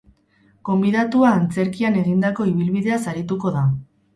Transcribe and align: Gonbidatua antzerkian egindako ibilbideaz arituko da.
Gonbidatua 0.69 1.33
antzerkian 1.41 1.99
egindako 2.01 2.49
ibilbideaz 2.53 3.01
arituko 3.13 3.53
da. 3.61 3.69